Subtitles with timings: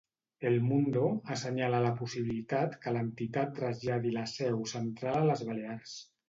[0.51, 5.95] El Mundo'assenyala la possibilitat que l'entitat traslladi la seu central a les Balears.